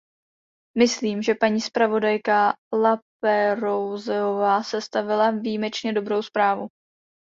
Myslím, 0.77 1.21
že 1.21 1.35
paní 1.35 1.61
zpravodajka 1.61 2.53
Laperrouzeová 2.73 4.63
sestavila 4.63 5.31
výjimečně 5.31 5.93
dobrou 5.93 6.21
zprávu. 6.21 6.67